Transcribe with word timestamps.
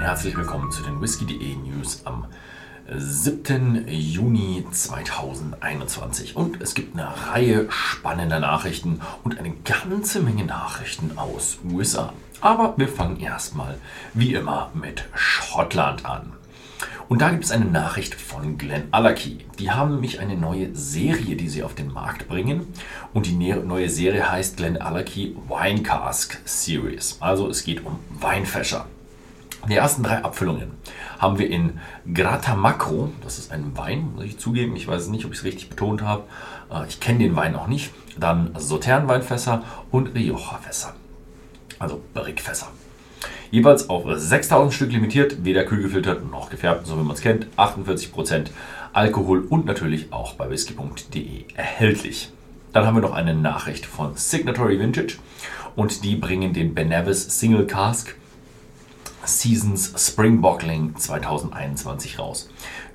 herzlich 0.00 0.34
willkommen 0.34 0.72
zu 0.72 0.82
den 0.82 1.00
Whisky.de 1.02 1.56
News 1.56 2.00
am 2.06 2.24
7. 2.90 3.86
Juni 3.86 4.64
2021. 4.70 6.36
Und 6.36 6.60
es 6.62 6.74
gibt 6.74 6.98
eine 6.98 7.08
Reihe 7.28 7.66
spannender 7.68 8.40
Nachrichten 8.40 9.02
und 9.24 9.38
eine 9.38 9.52
ganze 9.64 10.20
Menge 10.20 10.46
Nachrichten 10.46 11.18
aus 11.18 11.58
USA. 11.70 12.14
Aber 12.40 12.74
wir 12.78 12.88
fangen 12.88 13.20
erstmal 13.20 13.76
wie 14.14 14.34
immer 14.34 14.70
mit 14.72 15.04
Schottland 15.14 16.06
an. 16.06 16.32
Und 17.08 17.20
da 17.20 17.28
gibt 17.30 17.44
es 17.44 17.50
eine 17.50 17.66
Nachricht 17.66 18.14
von 18.14 18.56
Glenn 18.56 18.88
Allerkey. 18.92 19.44
Die 19.58 19.70
haben 19.70 19.92
nämlich 19.92 20.18
eine 20.18 20.36
neue 20.36 20.74
Serie, 20.74 21.36
die 21.36 21.48
sie 21.48 21.62
auf 21.62 21.74
den 21.74 21.92
Markt 21.92 22.26
bringen. 22.26 22.68
Und 23.12 23.26
die 23.26 23.34
neue 23.34 23.90
Serie 23.90 24.30
heißt 24.30 24.56
Glenn 24.56 24.80
Allerkey 24.80 25.36
Wine 25.46 25.82
Cask 25.82 26.38
Series. 26.46 27.18
Also 27.20 27.48
es 27.50 27.64
geht 27.64 27.84
um 27.84 27.98
Weinfäscher. 28.18 28.86
Die 29.68 29.76
ersten 29.76 30.02
drei 30.02 30.24
Abfüllungen 30.24 30.72
haben 31.18 31.38
wir 31.38 31.50
in 31.50 31.78
Grata 32.12 32.56
Macro, 32.56 33.12
das 33.22 33.38
ist 33.38 33.52
ein 33.52 33.76
Wein, 33.76 34.12
muss 34.14 34.24
ich 34.24 34.38
zugeben, 34.38 34.74
ich 34.74 34.88
weiß 34.88 35.08
nicht, 35.08 35.26
ob 35.26 35.32
ich 35.32 35.38
es 35.38 35.44
richtig 35.44 35.68
betont 35.68 36.02
habe. 36.02 36.24
Äh, 36.72 36.86
ich 36.88 36.98
kenne 36.98 37.18
den 37.18 37.36
Wein 37.36 37.54
auch 37.54 37.66
nicht. 37.66 37.92
Dann 38.18 38.54
Sautern-Weinfässer 38.58 39.62
und 39.90 40.14
Rioja-Fässer, 40.14 40.94
also 41.78 42.00
Barrique-Fässer. 42.14 42.68
Jeweils 43.50 43.90
auf 43.90 44.04
6000 44.06 44.72
Stück 44.72 44.92
limitiert, 44.92 45.44
weder 45.44 45.64
kühl 45.64 45.82
gefiltert 45.82 46.28
noch 46.30 46.50
gefärbt, 46.50 46.86
so 46.86 46.96
wie 46.98 47.02
man 47.02 47.14
es 47.14 47.20
kennt. 47.20 47.46
48% 47.56 48.46
Alkohol 48.92 49.44
und 49.48 49.66
natürlich 49.66 50.12
auch 50.12 50.34
bei 50.34 50.48
whisky.de 50.48 51.44
erhältlich. 51.54 52.32
Dann 52.72 52.86
haben 52.86 52.96
wir 52.96 53.02
noch 53.02 53.12
eine 53.12 53.34
Nachricht 53.34 53.86
von 53.86 54.16
Signatory 54.16 54.78
Vintage 54.78 55.18
und 55.76 56.04
die 56.04 56.16
bringen 56.16 56.52
den 56.52 56.74
Benevis 56.74 57.38
Single 57.38 57.66
Cask 57.66 58.14
Seasons 59.24 59.92
Spring 60.00 60.40
Bottling 60.40 60.94
2021 60.94 62.18
raus. 62.18 62.48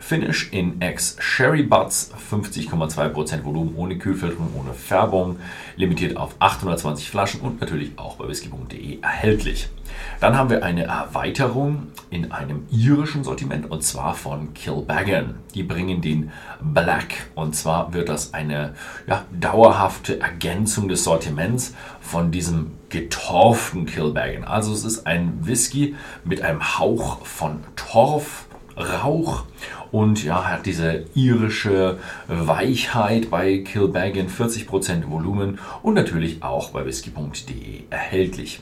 Finish 0.08 0.50
in 0.52 0.84
X 0.84 1.18
Sherry 1.20 1.64
Butts, 1.64 2.12
50,2% 2.32 3.44
Volumen 3.44 3.74
ohne 3.76 3.98
Kühlfilterung, 3.98 4.52
ohne 4.56 4.76
Färbung, 4.76 5.40
limitiert 5.78 6.16
auf 6.16 6.36
820 6.38 7.10
Flaschen 7.10 7.42
und 7.42 7.60
natürlich 7.60 7.98
auch 7.98 8.18
bei 8.18 8.28
whisky.de 8.28 9.02
erhältlich. 9.02 9.68
Dann 10.20 10.38
haben 10.38 10.52
wir 10.52 10.64
eine 10.64 10.84
Erweiterung 10.84 11.88
in 12.12 12.32
einem 12.32 12.68
irischen 12.70 13.24
Sortiment 13.24 13.72
und 13.72 13.82
zwar 13.82 14.14
von 14.14 14.54
Kilbeggan. 14.54 15.38
Die 15.56 15.64
bringen 15.64 16.02
den 16.02 16.32
Black 16.62 17.26
und 17.34 17.56
zwar 17.56 17.92
wird 17.92 18.08
das 18.08 18.36
eine 18.36 18.76
ja, 19.08 19.26
dauerhafte 19.32 20.20
Ergänzung 20.20 20.88
des 20.88 21.04
Sortiments 21.04 21.74
von 22.00 22.30
diesem 22.30 22.74
getorften 22.90 23.88
Kilbeggan. 23.88 24.44
Also 24.44 24.72
es 24.72 24.84
ist 24.84 25.08
ein 25.08 25.40
Whisky 25.48 25.96
mit 26.24 26.44
einem 26.44 26.78
Hauch 26.78 27.26
von 27.26 27.64
Torf, 27.76 28.46
Rauch 28.78 29.46
und 29.92 30.24
ja, 30.24 30.46
hat 30.46 30.66
diese 30.66 31.06
irische 31.16 32.00
Weichheit 32.28 33.30
bei 33.30 33.60
Kilbeggan, 33.60 34.28
40% 34.28 35.10
Volumen 35.10 35.60
und 35.84 35.94
natürlich 35.94 36.44
auch 36.44 36.72
bei 36.72 36.86
whisky.de 36.86 37.84
erhältlich. 37.90 38.62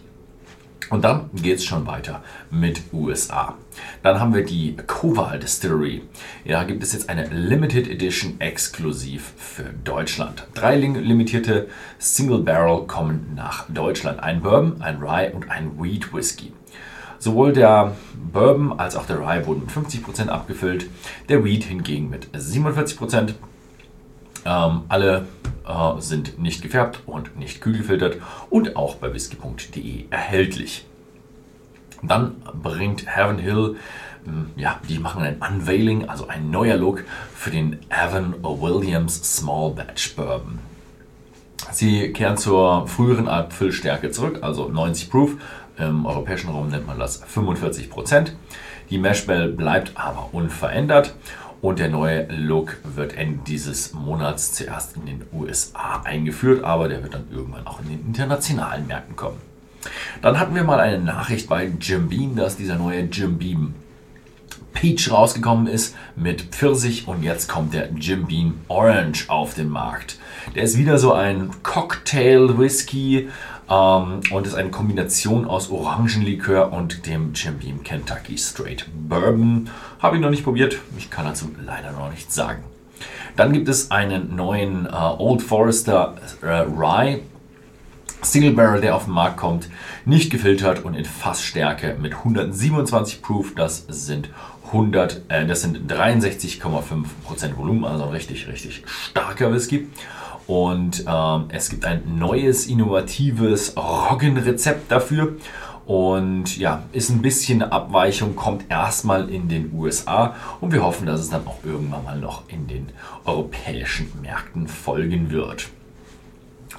Und 0.89 1.03
dann 1.03 1.29
geht 1.33 1.57
es 1.57 1.65
schon 1.65 1.87
weiter 1.87 2.21
mit 2.51 2.81
USA. 2.91 3.57
Dann 4.03 4.19
haben 4.19 4.35
wir 4.35 4.45
die 4.45 4.75
Koval 4.85 5.39
Distillery. 5.39 6.03
Ja, 6.45 6.63
gibt 6.65 6.83
es 6.83 6.93
jetzt 6.93 7.09
eine 7.09 7.27
Limited 7.29 7.87
Edition 7.87 8.39
exklusiv 8.39 9.33
für 9.37 9.73
Deutschland. 9.83 10.45
Drei 10.53 10.75
limitierte 10.75 11.67
Single 11.97 12.39
Barrel 12.43 12.85
kommen 12.85 13.31
nach 13.35 13.65
Deutschland. 13.69 14.19
Ein 14.19 14.41
Bourbon, 14.41 14.83
ein 14.83 14.97
Rye 14.97 15.31
und 15.33 15.49
ein 15.49 15.81
Wheat 15.81 16.13
Whisky. 16.13 16.53
Sowohl 17.23 17.53
der 17.53 17.95
Bourbon 18.33 18.77
als 18.77 18.97
auch 18.97 19.05
der 19.05 19.17
Rye 19.17 19.45
wurden 19.45 19.61
mit 19.61 19.69
50% 19.69 20.27
abgefüllt, 20.27 20.89
der 21.29 21.45
Wheat 21.45 21.63
hingegen 21.63 22.09
mit 22.09 22.27
47%. 22.35 23.35
Ähm, 24.45 24.81
alle 24.89 25.25
äh, 25.65 26.01
sind 26.01 26.37
nicht 26.37 26.61
gefärbt 26.61 26.99
und 27.05 27.39
nicht 27.39 27.61
kühl 27.61 27.77
gefiltert 27.77 28.17
und 28.49 28.75
auch 28.75 28.95
bei 28.95 29.13
whisky.de 29.13 30.03
erhältlich. 30.09 30.85
Dann 32.01 32.35
bringt 32.61 33.05
Heaven 33.07 33.39
Hill, 33.39 33.77
hm, 34.25 34.49
ja, 34.57 34.81
die 34.89 34.99
machen 34.99 35.23
ein 35.23 35.37
Unveiling, 35.37 36.09
also 36.09 36.27
ein 36.27 36.51
neuer 36.51 36.75
Look 36.75 37.05
für 37.33 37.51
den 37.51 37.79
Evan 37.89 38.35
Williams 38.43 39.37
Small 39.37 39.71
Batch 39.71 40.17
Bourbon. 40.17 40.59
Sie 41.71 42.11
kehren 42.11 42.37
zur 42.37 42.87
früheren 42.87 43.29
Abfüllstärke 43.29 44.11
zurück, 44.11 44.39
also 44.41 44.67
90 44.67 45.09
Proof. 45.09 45.37
Im 45.77 46.05
europäischen 46.05 46.49
Raum 46.49 46.69
nennt 46.69 46.87
man 46.87 46.99
das 46.99 47.23
45% 47.23 48.31
Die 48.89 48.97
Meshbell 48.97 49.49
bleibt 49.49 49.93
aber 49.95 50.29
unverändert 50.31 51.15
und 51.61 51.79
der 51.79 51.89
neue 51.89 52.27
Look 52.27 52.77
wird 52.83 53.15
Ende 53.15 53.39
dieses 53.47 53.93
Monats 53.93 54.53
zuerst 54.53 54.97
in 54.97 55.05
den 55.05 55.21
USA 55.31 56.01
eingeführt, 56.03 56.63
aber 56.63 56.89
der 56.89 57.01
wird 57.01 57.13
dann 57.13 57.25
irgendwann 57.31 57.65
auch 57.65 57.79
in 57.79 57.87
den 57.87 58.05
internationalen 58.05 58.85
Märkten 58.85 59.15
kommen. 59.15 59.37
Dann 60.21 60.39
hatten 60.39 60.55
wir 60.55 60.63
mal 60.63 60.79
eine 60.79 60.99
Nachricht 60.99 61.47
bei 61.47 61.71
Jim 61.79 62.09
Beam, 62.09 62.35
dass 62.35 62.57
dieser 62.57 62.75
neue 62.75 63.03
Jim 63.03 63.37
Beam 63.37 63.75
Peach 64.73 65.11
rausgekommen 65.11 65.67
ist 65.67 65.95
mit 66.15 66.41
Pfirsich 66.41 67.07
und 67.07 67.23
jetzt 67.23 67.47
kommt 67.47 67.73
der 67.73 67.89
Jim 67.93 68.25
Beam 68.25 68.55
Orange 68.67 69.29
auf 69.29 69.53
den 69.53 69.69
Markt. 69.69 70.17
Der 70.55 70.63
ist 70.63 70.77
wieder 70.77 70.97
so 70.97 71.13
ein 71.13 71.51
Cocktail 71.63 72.57
Whisky 72.57 73.29
ähm, 73.69 74.21
und 74.31 74.47
ist 74.47 74.55
eine 74.55 74.69
Kombination 74.69 75.45
aus 75.45 75.69
Orangenlikör 75.69 76.71
und 76.71 77.05
dem 77.05 77.33
Jim 77.33 77.59
Beam 77.59 77.83
Kentucky 77.83 78.37
Straight 78.37 78.85
Bourbon. 78.93 79.69
Habe 79.99 80.17
ich 80.17 80.21
noch 80.21 80.29
nicht 80.29 80.43
probiert, 80.43 80.77
ich 80.97 81.09
kann 81.09 81.25
dazu 81.25 81.51
leider 81.65 81.91
noch 81.91 82.09
nichts 82.09 82.35
sagen. 82.35 82.63
Dann 83.35 83.51
gibt 83.51 83.67
es 83.67 83.91
einen 83.91 84.35
neuen 84.35 84.85
äh, 84.85 84.89
Old 84.91 85.41
Forester 85.41 86.15
äh, 86.41 86.47
Rye 86.47 87.21
Single 88.23 88.53
Barrel, 88.53 88.81
der 88.81 88.95
auf 88.95 89.05
den 89.05 89.13
Markt 89.13 89.37
kommt, 89.37 89.69
nicht 90.05 90.31
gefiltert 90.31 90.83
und 90.85 90.93
in 90.93 91.05
Fassstärke 91.05 91.97
mit 91.99 92.13
127 92.13 93.21
Proof. 93.21 93.53
Das 93.55 93.85
sind 93.89 94.29
100, 94.73 95.21
äh, 95.29 95.45
das 95.45 95.61
sind 95.61 95.91
63,5% 95.91 97.55
Volumen, 97.55 97.85
also 97.85 98.05
ein 98.05 98.09
richtig, 98.09 98.47
richtig 98.47 98.83
starker 98.87 99.53
Whisky. 99.53 99.87
Und 100.47 101.05
ähm, 101.07 101.45
es 101.49 101.69
gibt 101.69 101.85
ein 101.85 102.17
neues, 102.17 102.65
innovatives 102.65 103.77
Roggenrezept 103.77 104.91
dafür. 104.91 105.37
Und 105.85 106.57
ja, 106.57 106.83
ist 106.91 107.09
ein 107.09 107.21
bisschen 107.21 107.61
eine 107.61 107.71
Abweichung, 107.71 108.35
kommt 108.35 108.65
erstmal 108.69 109.29
in 109.29 109.49
den 109.49 109.73
USA 109.73 110.35
und 110.61 110.71
wir 110.71 110.81
hoffen, 110.81 111.05
dass 111.05 111.19
es 111.19 111.29
dann 111.29 111.45
auch 111.45 111.57
irgendwann 111.63 112.03
mal 112.03 112.17
noch 112.17 112.43
in 112.47 112.67
den 112.67 112.87
europäischen 113.25 114.09
Märkten 114.21 114.67
folgen 114.67 115.29
wird. 115.29 115.69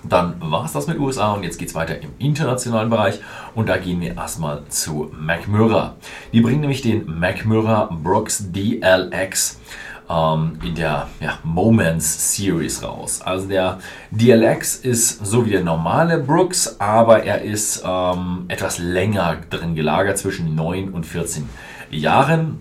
Dann 0.08 0.34
war 0.40 0.64
es 0.64 0.72
das 0.72 0.86
mit 0.86 0.98
USA 0.98 1.32
und 1.32 1.42
jetzt 1.42 1.58
geht 1.58 1.68
es 1.68 1.74
weiter 1.74 2.00
im 2.00 2.10
internationalen 2.18 2.90
Bereich 2.90 3.20
und 3.54 3.68
da 3.68 3.78
gehen 3.78 4.00
wir 4.00 4.16
erstmal 4.16 4.62
zu 4.68 5.10
McMurra. 5.18 5.94
Die 6.32 6.40
bringen 6.40 6.60
nämlich 6.60 6.82
den 6.82 7.18
McMurra 7.18 7.88
Brooks 8.02 8.52
DLX 8.52 9.60
ähm, 10.08 10.58
in 10.62 10.74
der 10.74 11.08
ja, 11.20 11.38
Moments 11.42 12.34
Series 12.34 12.82
raus. 12.82 13.22
Also 13.22 13.48
der 13.48 13.78
DLX 14.10 14.76
ist 14.76 15.24
so 15.24 15.46
wie 15.46 15.50
der 15.50 15.64
normale 15.64 16.18
Brooks, 16.18 16.76
aber 16.78 17.24
er 17.24 17.42
ist 17.42 17.82
ähm, 17.86 18.44
etwas 18.48 18.78
länger 18.78 19.38
drin 19.48 19.74
gelagert, 19.74 20.18
zwischen 20.18 20.54
9 20.54 20.90
und 20.90 21.06
14 21.06 21.48
Jahren. 21.90 22.58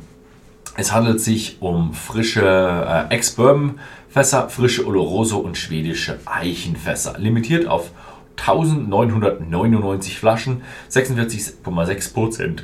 Es 0.76 0.92
handelt 0.92 1.22
sich 1.22 1.58
um 1.62 1.94
frische 1.94 2.42
äh, 3.12 3.14
Ex-Bourbon 3.14 3.80
Fässer, 4.14 4.48
frische 4.48 4.86
Oloroso 4.86 5.40
und 5.40 5.58
schwedische 5.58 6.20
Eichenfässer. 6.26 7.18
Limitiert 7.18 7.66
auf 7.66 7.90
1999 8.38 10.20
Flaschen, 10.20 10.62
46,6% 10.92 12.60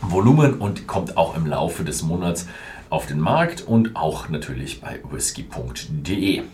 Volumen 0.00 0.54
und 0.54 0.86
kommt 0.86 1.18
auch 1.18 1.36
im 1.36 1.44
Laufe 1.44 1.84
des 1.84 2.02
Monats 2.02 2.48
auf 2.88 3.04
den 3.04 3.20
Markt 3.20 3.60
und 3.60 3.94
auch 3.94 4.30
natürlich 4.30 4.80
bei 4.80 5.00
whisky.de. 5.10 6.44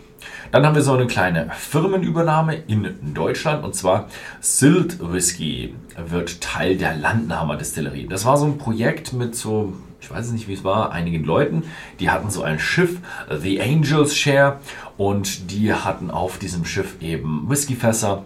Dann 0.50 0.66
haben 0.66 0.74
wir 0.74 0.82
so 0.82 0.92
eine 0.92 1.06
kleine 1.06 1.50
Firmenübernahme 1.56 2.54
in 2.54 3.14
Deutschland 3.14 3.64
und 3.64 3.74
zwar 3.74 4.08
Sylt 4.40 4.98
Whisky 5.00 5.74
wird 5.96 6.40
Teil 6.40 6.76
der 6.76 6.96
Landnahmer 6.96 7.56
Distillerie. 7.56 8.06
Das 8.06 8.24
war 8.24 8.36
so 8.36 8.46
ein 8.46 8.58
Projekt 8.58 9.12
mit 9.12 9.34
so 9.34 9.72
ich 10.02 10.10
weiß 10.10 10.32
nicht, 10.32 10.48
wie 10.48 10.54
es 10.54 10.64
war, 10.64 10.90
einigen 10.90 11.22
Leuten, 11.22 11.62
die 12.00 12.10
hatten 12.10 12.28
so 12.28 12.42
ein 12.42 12.58
Schiff, 12.58 12.98
The 13.30 13.62
Angels 13.62 14.16
Share, 14.16 14.58
und 14.96 15.50
die 15.52 15.72
hatten 15.72 16.10
auf 16.10 16.38
diesem 16.38 16.64
Schiff 16.64 17.00
eben 17.00 17.48
Whiskyfässer 17.48 18.24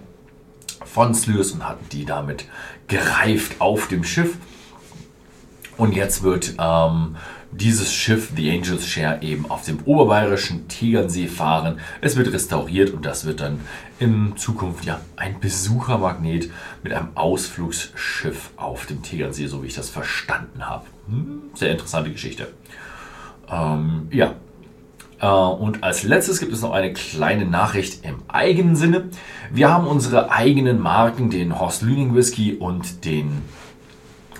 von 0.84 1.14
Sluice 1.14 1.52
und 1.52 1.68
hatten 1.68 1.86
die 1.90 2.04
damit 2.04 2.46
gereift 2.88 3.60
auf 3.60 3.88
dem 3.88 4.04
Schiff. 4.04 4.36
Und 5.76 5.94
jetzt 5.94 6.22
wird 6.22 6.54
ähm, 6.58 7.16
dieses 7.52 7.92
Schiff, 7.92 8.32
The 8.36 8.50
Angels 8.50 8.86
Share, 8.86 9.22
eben 9.22 9.50
auf 9.50 9.64
dem 9.64 9.78
oberbayerischen 9.84 10.68
Tegernsee 10.68 11.26
fahren. 11.26 11.78
Es 12.00 12.16
wird 12.16 12.32
restauriert 12.32 12.92
und 12.92 13.04
das 13.06 13.24
wird 13.24 13.40
dann 13.40 13.60
in 13.98 14.36
Zukunft 14.36 14.84
ja 14.84 15.00
ein 15.16 15.40
Besuchermagnet 15.40 16.50
mit 16.82 16.92
einem 16.92 17.08
Ausflugsschiff 17.14 18.50
auf 18.56 18.86
dem 18.86 19.02
Tegernsee, 19.02 19.46
so 19.46 19.62
wie 19.62 19.68
ich 19.68 19.74
das 19.74 19.88
verstanden 19.88 20.68
habe. 20.68 20.84
Hm, 21.08 21.42
sehr 21.54 21.70
interessante 21.70 22.10
Geschichte. 22.10 22.48
Ähm, 23.50 24.08
ja. 24.10 24.34
Äh, 25.20 25.26
und 25.26 25.82
als 25.82 26.02
letztes 26.02 26.40
gibt 26.40 26.52
es 26.52 26.62
noch 26.62 26.72
eine 26.72 26.92
kleine 26.92 27.46
Nachricht 27.46 28.04
im 28.04 28.16
eigenen 28.28 28.76
Sinne. 28.76 29.08
Wir 29.50 29.72
haben 29.72 29.86
unsere 29.86 30.30
eigenen 30.30 30.80
Marken, 30.80 31.30
den 31.30 31.58
Horst 31.58 31.82
Lüning 31.82 32.14
Whisky 32.14 32.54
und 32.54 33.04
den 33.04 33.42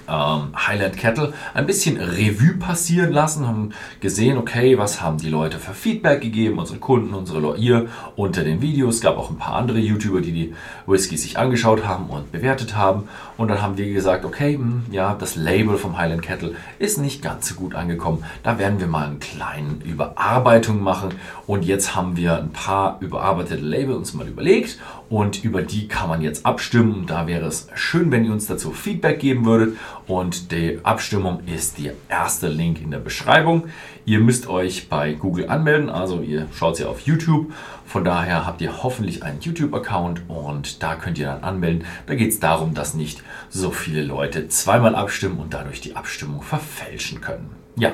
ähm, 0.09 0.53
Highland 0.55 0.97
Kettle 0.97 1.33
ein 1.55 1.67
bisschen 1.67 1.97
Revue 1.99 2.55
passieren 2.59 3.13
lassen, 3.13 3.47
haben 3.47 3.71
gesehen, 4.01 4.39
okay, 4.39 4.79
was 4.79 5.01
haben 5.01 5.19
die 5.19 5.29
Leute 5.29 5.59
für 5.59 5.75
Feedback 5.75 6.21
gegeben, 6.21 6.59
unsere 6.59 6.79
Kunden, 6.79 7.15
unsere 7.15 7.41
Leute, 7.41 7.89
unter 8.17 8.45
den 8.45 8.61
Videos. 8.61 8.97
Es 8.97 9.01
gab 9.01 9.17
auch 9.17 9.31
ein 9.31 9.39
paar 9.39 9.55
andere 9.55 9.79
YouTuber, 9.79 10.21
die 10.21 10.33
die 10.33 10.55
Whiskys 10.87 11.23
sich 11.23 11.39
angeschaut 11.39 11.87
haben 11.87 12.07
und 12.07 12.33
bewertet 12.33 12.77
haben. 12.77 13.09
Und 13.37 13.49
dann 13.49 13.61
haben 13.61 13.77
wir 13.77 13.93
gesagt, 13.93 14.25
okay, 14.25 14.57
mh, 14.57 14.65
hm, 14.65 14.83
ja, 14.91 15.15
das 15.15 15.37
Label 15.37 15.77
vom 15.77 15.99
Highland 15.99 16.23
Kettle 16.23 16.55
ist 16.79 16.99
nicht 16.99 17.23
ganz 17.23 17.49
so 17.49 17.55
gut 17.55 17.75
angekommen. 17.75 18.25
Da 18.43 18.59
werden 18.59 18.81
wir 18.81 18.87
mal 18.87 19.07
eine 19.07 19.17
kleine 19.17 19.75
Überarbeitung 19.85 20.83
machen. 20.83 21.11
Und 21.47 21.65
jetzt 21.65 21.95
haben 21.95 22.17
wir 22.17 22.39
ein 22.39 22.51
paar 22.51 22.99
überarbeitete 23.01 23.63
Label 23.63 23.95
uns 23.95 24.15
mal 24.15 24.27
überlegt 24.27 24.79
und 25.09 25.45
über 25.45 25.63
die 25.63 25.89
kann 25.89 26.09
man 26.09 26.21
jetzt 26.21 26.45
abstimmen. 26.45 27.07
Da 27.07 27.27
wäre 27.27 27.47
es 27.47 27.69
schön, 27.75 28.11
wenn 28.11 28.25
ihr 28.25 28.33
uns 28.33 28.47
dazu 28.47 28.73
Feedback 28.73 29.21
geben 29.21 29.45
würdet. 29.45 29.77
Und 30.07 30.51
die 30.53 30.81
Abstimmung 30.83 31.41
ist 31.47 31.79
der 31.79 31.93
erste 32.09 32.49
Link 32.49 32.81
in 32.81 32.91
der 32.91 32.99
Beschreibung. 32.99 33.69
Ihr 34.05 34.21
müsst 34.21 34.49
euch 34.49 34.89
bei 34.89 35.13
Google 35.13 35.49
anmelden, 35.49 35.91
also 35.91 36.21
ihr 36.21 36.47
schaut 36.53 36.77
sie 36.77 36.85
auf 36.85 37.01
YouTube. 37.01 37.53
Von 37.85 38.05
daher 38.05 38.47
habt 38.47 38.61
ihr 38.61 38.83
hoffentlich 38.83 39.23
einen 39.23 39.41
YouTube-Account 39.41 40.23
und 40.29 40.83
da 40.83 40.97
könnt 40.97 41.19
ihr 41.19 41.27
dann 41.27 41.45
anmelden. 41.45 41.85
Da 42.07 42.15
geht 42.15 42.31
es 42.31 42.41
darum, 42.41 42.75
dass 42.75 42.95
nicht 42.95 43.23
so 43.49 43.71
viele 43.71 44.03
Leute 44.03 44.49
zweimal 44.49 44.95
abstimmen 44.95 45.39
und 45.39 45.55
dadurch 45.55 45.81
die 45.81 45.95
Abstimmung 45.95 46.43
verfälschen 46.43 47.21
können. 47.21 47.51
Ja, 47.77 47.93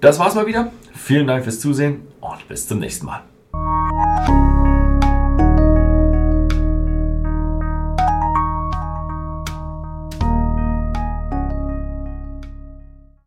das 0.00 0.18
war's 0.18 0.34
mal 0.34 0.46
wieder. 0.46 0.72
Vielen 0.94 1.26
Dank 1.26 1.44
fürs 1.44 1.60
Zusehen 1.60 2.02
und 2.20 2.48
bis 2.48 2.66
zum 2.66 2.80
nächsten 2.80 3.06
Mal. 3.06 3.22